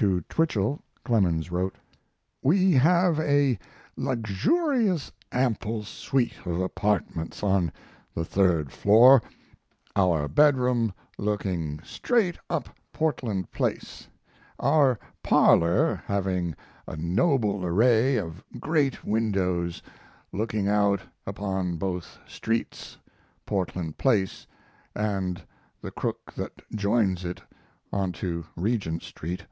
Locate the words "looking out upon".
20.30-21.76